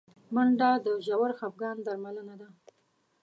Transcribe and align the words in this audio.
منډه 0.33 0.69
د 0.85 0.87
ژور 1.05 1.31
خفګان 1.39 1.77
درملنه 1.85 2.35
ده 2.41 2.49